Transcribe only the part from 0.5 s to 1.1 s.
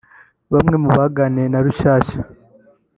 Bamwe mu